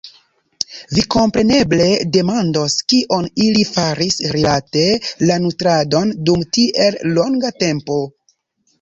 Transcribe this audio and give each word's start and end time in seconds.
Vi 0.97 1.03
kompreneble 1.15 1.89
demandos, 2.17 2.79
kion 2.95 3.29
ili 3.49 3.67
faris 3.75 4.19
rilate 4.39 4.89
la 5.29 5.41
nutradon 5.47 6.19
dum 6.31 6.51
tiel 6.59 7.03
longa 7.17 7.57
tempo? 7.65 8.05